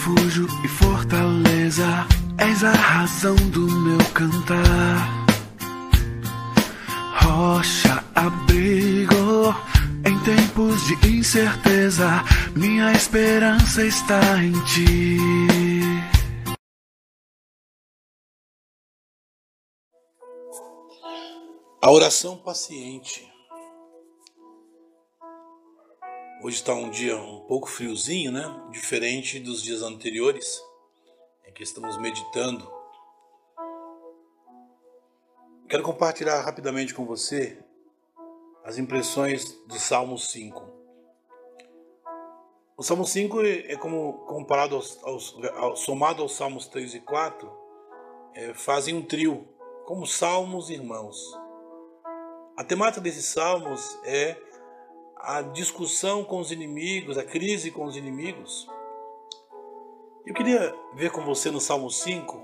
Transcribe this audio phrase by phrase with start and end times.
[0.00, 2.06] refúgio e fortaleza,
[2.38, 5.26] és a razão do meu cantar.
[7.22, 9.54] Rocha, abrigo
[10.06, 12.24] em tempos de incerteza,
[12.56, 15.18] minha esperança está em ti.
[21.82, 23.29] A oração paciente.
[26.42, 28.42] Hoje está um dia um pouco friozinho, né?
[28.70, 30.58] Diferente dos dias anteriores,
[31.46, 32.66] em que estamos meditando.
[35.68, 37.62] Quero compartilhar rapidamente com você
[38.64, 40.66] as impressões do Salmo 5.
[42.74, 47.52] O Salmo 5 é como comparado aos, aos, ao, somado aos Salmos 3 e 4,
[48.32, 49.46] é, fazem um trio,
[49.84, 51.38] como salmos irmãos.
[52.56, 54.40] A temática desses salmos é
[55.22, 58.66] a discussão com os inimigos, a crise com os inimigos.
[60.26, 62.42] Eu queria ver com você no Salmo 5,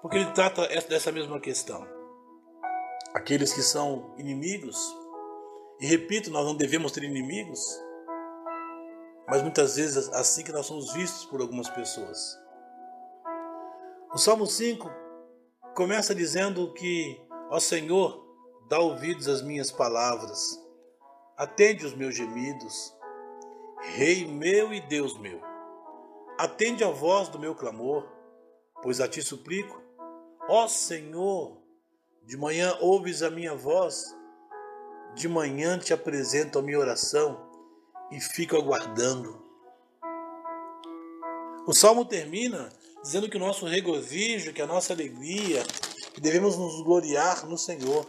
[0.00, 1.86] porque ele trata dessa mesma questão.
[3.14, 4.76] Aqueles que são inimigos,
[5.80, 7.60] e repito, nós não devemos ter inimigos,
[9.28, 12.36] mas muitas vezes assim que nós somos vistos por algumas pessoas.
[14.12, 14.90] O Salmo 5
[15.74, 18.20] começa dizendo que, ó Senhor,
[18.68, 20.60] dá ouvidos às minhas palavras
[21.42, 22.94] Atende os meus gemidos,
[23.80, 25.42] Rei meu e Deus meu.
[26.38, 28.08] Atende a voz do meu clamor,
[28.80, 29.82] pois a ti suplico.
[30.48, 31.60] Ó Senhor,
[32.22, 34.16] de manhã ouves a minha voz,
[35.16, 37.50] de manhã te apresento a minha oração
[38.12, 39.44] e fico aguardando.
[41.66, 45.64] O salmo termina dizendo que o nosso regozijo, que a nossa alegria,
[46.14, 48.08] que devemos nos gloriar no Senhor.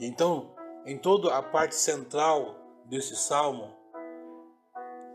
[0.00, 0.53] E então
[0.86, 3.74] em toda a parte central desse salmo,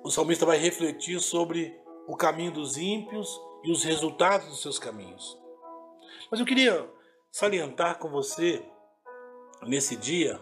[0.03, 5.37] o salmista vai refletir sobre o caminho dos ímpios e os resultados dos seus caminhos.
[6.31, 6.89] Mas eu queria
[7.31, 8.65] salientar com você
[9.63, 10.39] nesse dia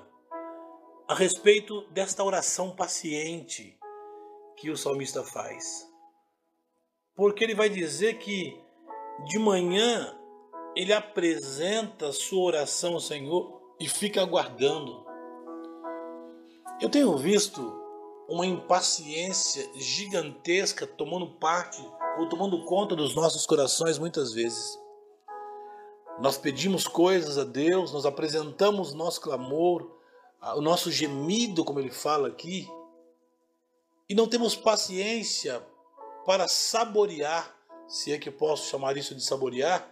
[1.07, 3.77] a respeito desta oração paciente
[4.57, 5.87] que o salmista faz.
[7.15, 8.61] Porque ele vai dizer que
[9.25, 10.15] de manhã
[10.75, 15.06] ele apresenta sua oração ao Senhor e fica aguardando.
[16.79, 17.75] Eu tenho visto
[18.29, 21.83] uma impaciência gigantesca tomando parte
[22.19, 24.77] ou tomando conta dos nossos corações muitas vezes.
[26.19, 29.91] Nós pedimos coisas a Deus, nós apresentamos nosso clamor,
[30.55, 32.69] o nosso gemido, como ele fala aqui,
[34.07, 35.65] e não temos paciência
[36.27, 37.55] para saborear,
[37.87, 39.89] se é que posso chamar isso de saborear,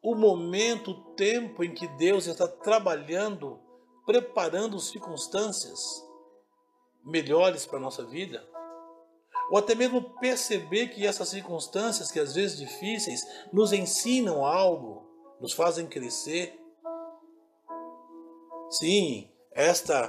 [0.00, 3.58] o momento, o tempo em que Deus está trabalhando
[4.10, 6.04] preparando circunstâncias
[7.04, 8.44] melhores para a nossa vida,
[9.52, 13.20] ou até mesmo perceber que essas circunstâncias, que às vezes difíceis,
[13.52, 15.08] nos ensinam algo,
[15.40, 16.60] nos fazem crescer.
[18.68, 20.08] Sim, esta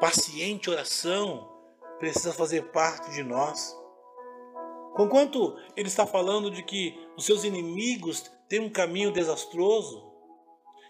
[0.00, 1.46] paciente oração
[1.98, 3.76] precisa fazer parte de nós.
[4.96, 10.13] Conquanto ele está falando de que os seus inimigos têm um caminho desastroso,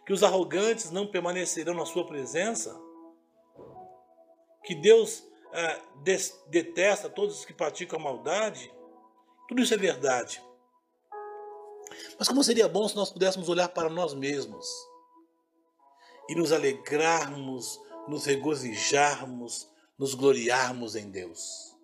[0.07, 2.79] que os arrogantes não permanecerão na sua presença,
[4.65, 5.83] que Deus é,
[6.49, 8.73] detesta todos os que praticam a maldade,
[9.49, 10.43] tudo isso é verdade.
[12.19, 14.67] Mas como seria bom se nós pudéssemos olhar para nós mesmos
[16.29, 21.75] e nos alegrarmos, nos regozijarmos, nos gloriarmos em Deus.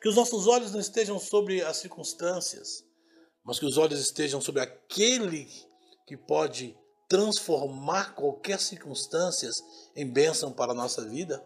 [0.00, 2.84] Que os nossos olhos não estejam sobre as circunstâncias,
[3.44, 5.48] mas que os olhos estejam sobre aquele
[6.12, 6.76] que pode
[7.08, 9.62] transformar qualquer circunstâncias
[9.96, 11.42] em bênção para a nossa vida?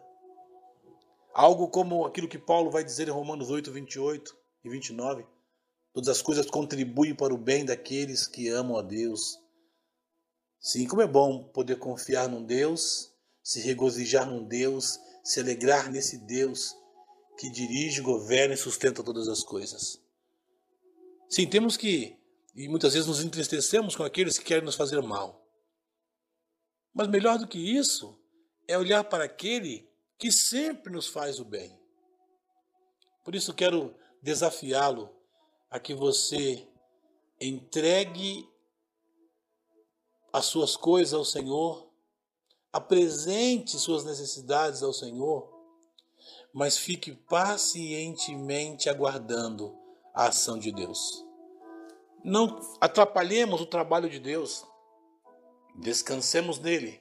[1.33, 5.25] Algo como aquilo que Paulo vai dizer em Romanos 8, 28 e 29.
[5.93, 9.39] Todas as coisas contribuem para o bem daqueles que amam a Deus.
[10.59, 16.19] Sim, como é bom poder confiar num Deus, se regozijar num Deus, se alegrar nesse
[16.27, 16.75] Deus
[17.39, 20.03] que dirige, governa e sustenta todas as coisas.
[21.29, 22.19] Sim, temos que
[22.57, 25.47] e muitas vezes nos entristecemos com aqueles que querem nos fazer mal.
[26.95, 28.19] Mas melhor do que isso
[28.67, 29.87] é olhar para aquele
[30.19, 31.79] que sempre nos faz o bem.
[33.23, 35.15] Por isso quero desafiá-lo
[35.69, 36.67] a que você
[37.39, 38.49] entregue
[40.33, 41.91] as suas coisas ao Senhor,
[42.73, 45.53] apresente suas necessidades ao Senhor,
[46.55, 49.77] mas fique pacientemente aguardando
[50.15, 51.26] a ação de Deus.
[52.27, 54.67] Não atrapalhemos o trabalho de Deus.
[55.77, 57.01] Descansemos nele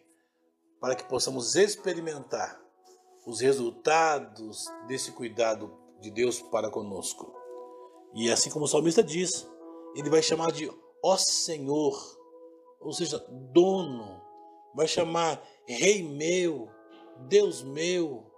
[0.79, 2.61] para que possamos experimentar
[3.25, 7.33] os resultados desse cuidado de Deus para conosco.
[8.13, 9.49] E assim como o salmista diz,
[9.95, 10.71] ele vai chamar de
[11.03, 11.99] ó Senhor,
[12.79, 13.17] ou seja,
[13.51, 14.21] dono,
[14.75, 16.69] vai chamar rei meu,
[17.27, 18.31] Deus meu.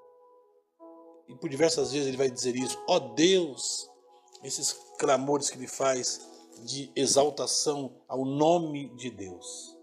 [1.27, 3.91] E por diversas vezes ele vai dizer isso, ó Deus,
[4.41, 9.75] esses clamores que ele faz de exaltação ao nome de Deus.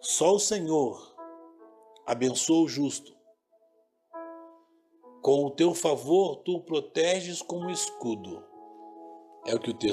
[0.00, 1.14] Só o Senhor
[2.06, 3.14] abençoa o justo.
[5.22, 8.44] Com o teu favor, tu o proteges como escudo.
[9.46, 9.90] É o que o texto